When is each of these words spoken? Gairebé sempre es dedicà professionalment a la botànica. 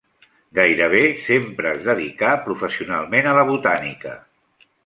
Gairebé 0.59 1.01
sempre 1.25 1.69
es 1.75 1.85
dedicà 1.89 2.31
professionalment 2.49 3.33
a 3.33 3.37
la 3.41 3.47
botànica. 3.55 4.19